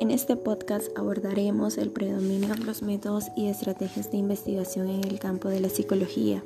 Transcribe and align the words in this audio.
En 0.00 0.10
este 0.10 0.34
podcast 0.34 0.88
abordaremos 0.96 1.76
el 1.76 1.90
predominio 1.90 2.54
de 2.54 2.64
los 2.64 2.80
métodos 2.80 3.26
y 3.36 3.48
estrategias 3.48 4.10
de 4.10 4.16
investigación 4.16 4.88
en 4.88 5.04
el 5.04 5.18
campo 5.18 5.50
de 5.50 5.60
la 5.60 5.68
psicología. 5.68 6.42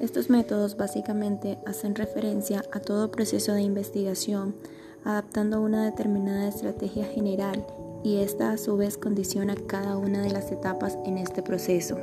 Estos 0.00 0.30
métodos 0.30 0.78
básicamente 0.78 1.58
hacen 1.66 1.94
referencia 1.94 2.64
a 2.72 2.80
todo 2.80 3.10
proceso 3.10 3.52
de 3.52 3.60
investigación, 3.60 4.54
adaptando 5.04 5.60
una 5.60 5.84
determinada 5.84 6.48
estrategia 6.48 7.04
general 7.04 7.66
y 8.02 8.16
esta 8.16 8.52
a 8.52 8.56
su 8.56 8.78
vez 8.78 8.96
condiciona 8.96 9.56
cada 9.66 9.98
una 9.98 10.22
de 10.22 10.30
las 10.30 10.50
etapas 10.50 10.96
en 11.04 11.18
este 11.18 11.42
proceso. 11.42 11.98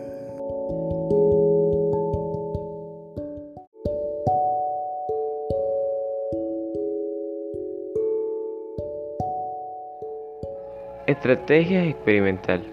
Estrategias 11.12 11.88
experimental. 11.88 12.64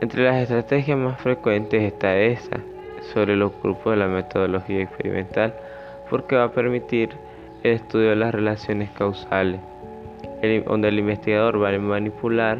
Entre 0.00 0.22
las 0.22 0.42
estrategias 0.42 0.96
más 0.96 1.20
frecuentes 1.20 1.82
está 1.82 2.16
esa 2.16 2.60
sobre 3.12 3.34
los 3.34 3.50
grupos 3.60 3.94
de 3.94 3.96
la 3.96 4.06
metodología 4.06 4.82
experimental 4.82 5.52
porque 6.08 6.36
va 6.36 6.44
a 6.44 6.52
permitir 6.52 7.16
el 7.64 7.72
estudio 7.72 8.10
de 8.10 8.16
las 8.16 8.32
relaciones 8.32 8.90
causales, 8.90 9.58
donde 10.66 10.86
el 10.86 11.00
investigador 11.00 11.60
va 11.60 11.70
a 11.70 11.78
manipular 11.80 12.58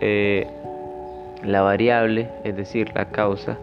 eh, 0.00 0.46
la 1.42 1.62
variable, 1.62 2.28
es 2.44 2.54
decir, 2.54 2.92
la 2.94 3.06
causa, 3.06 3.56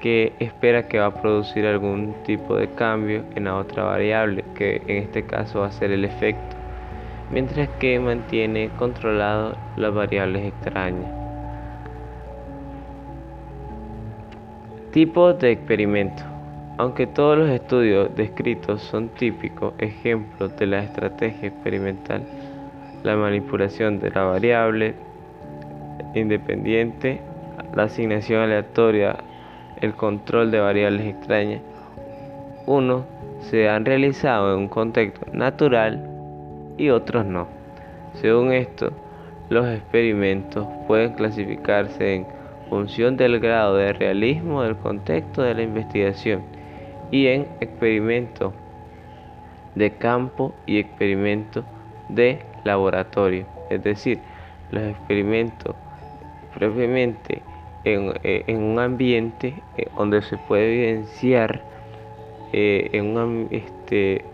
que 0.00 0.32
espera 0.40 0.88
que 0.88 0.98
va 0.98 1.06
a 1.06 1.22
producir 1.22 1.64
algún 1.64 2.12
tipo 2.24 2.56
de 2.56 2.66
cambio 2.70 3.22
en 3.36 3.44
la 3.44 3.56
otra 3.56 3.84
variable, 3.84 4.44
que 4.56 4.82
en 4.88 4.96
este 5.04 5.22
caso 5.22 5.60
va 5.60 5.68
a 5.68 5.72
ser 5.72 5.92
el 5.92 6.04
efecto 6.04 6.61
mientras 7.32 7.68
que 7.80 7.98
mantiene 7.98 8.70
controlado 8.78 9.56
las 9.76 9.92
variables 9.92 10.46
extrañas. 10.46 11.10
Tipos 14.92 15.38
de 15.38 15.52
experimento. 15.52 16.22
Aunque 16.76 17.06
todos 17.06 17.38
los 17.38 17.50
estudios 17.50 18.14
descritos 18.14 18.82
son 18.82 19.08
típicos 19.08 19.72
ejemplos 19.78 20.56
de 20.56 20.66
la 20.66 20.82
estrategia 20.82 21.48
experimental, 21.48 22.22
la 23.02 23.16
manipulación 23.16 23.98
de 24.00 24.10
la 24.10 24.24
variable 24.24 24.94
independiente, 26.14 27.20
la 27.74 27.84
asignación 27.84 28.42
aleatoria, 28.42 29.16
el 29.80 29.94
control 29.94 30.50
de 30.50 30.60
variables 30.60 31.06
extrañas, 31.06 31.62
uno 32.66 33.04
se 33.40 33.68
han 33.68 33.84
realizado 33.84 34.54
en 34.54 34.60
un 34.60 34.68
contexto 34.68 35.26
natural 35.32 36.11
y 36.76 36.90
otros 36.90 37.24
no. 37.24 37.48
Según 38.14 38.52
esto, 38.52 38.92
los 39.48 39.66
experimentos 39.68 40.66
pueden 40.86 41.14
clasificarse 41.14 42.14
en 42.14 42.26
función 42.68 43.16
del 43.16 43.38
grado 43.40 43.76
de 43.76 43.92
realismo 43.92 44.62
del 44.62 44.76
contexto 44.76 45.42
de 45.42 45.54
la 45.54 45.62
investigación 45.62 46.42
y 47.10 47.26
en 47.26 47.46
experimentos 47.60 48.54
de 49.74 49.90
campo 49.96 50.54
y 50.66 50.78
experimentos 50.78 51.64
de 52.08 52.40
laboratorio. 52.64 53.46
Es 53.70 53.82
decir, 53.82 54.18
los 54.70 54.82
experimentos 54.84 55.74
propiamente 56.54 57.42
en, 57.84 58.12
eh, 58.22 58.44
un 58.56 58.78
ambiente 58.78 59.54
eh, 59.76 59.86
donde 59.96 60.22
se 60.22 60.36
puede 60.36 60.72
evidenciar 60.72 61.62
eh, 62.52 62.90
en 62.92 63.16
un, 63.16 63.48
este, 63.50 64.24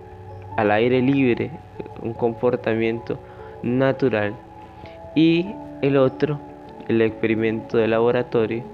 al 0.58 0.72
aire 0.72 1.00
libre 1.00 1.52
un 2.02 2.12
comportamiento 2.12 3.16
natural 3.62 4.34
y 5.14 5.54
el 5.82 5.96
otro, 5.96 6.40
el 6.88 7.00
experimento 7.00 7.78
de 7.78 7.86
laboratorio, 7.86 8.64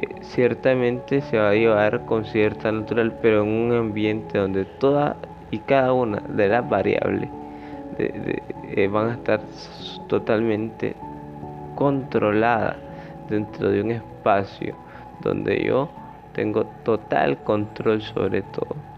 eh, 0.00 0.14
ciertamente 0.22 1.20
se 1.20 1.36
va 1.36 1.50
a 1.50 1.54
llevar 1.54 2.06
con 2.06 2.24
cierta 2.24 2.72
natural, 2.72 3.18
pero 3.20 3.42
en 3.42 3.48
un 3.50 3.72
ambiente 3.76 4.38
donde 4.38 4.64
toda 4.64 5.16
y 5.50 5.58
cada 5.58 5.92
una 5.92 6.20
de 6.20 6.48
las 6.48 6.66
variables 6.66 7.28
eh, 7.98 8.88
van 8.90 9.10
a 9.10 9.12
estar 9.12 9.40
totalmente 10.08 10.96
controladas 11.74 12.76
dentro 13.28 13.70
de 13.70 13.82
un 13.82 13.90
espacio 13.90 14.74
donde 15.20 15.62
yo 15.64 15.90
tengo 16.32 16.64
total 16.82 17.36
control 17.44 18.00
sobre 18.00 18.40
todo. 18.40 18.95